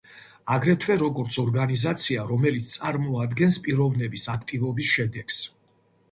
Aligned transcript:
აგრეთვე, 0.53 0.93
როგორც 0.99 1.35
ორგანიზაცია, 1.41 2.23
რომელიც 2.31 2.69
წარმოადგენს 2.77 3.59
პიროვნების 3.67 4.25
აქტივობის 4.37 4.89
შედეგს. 4.95 5.39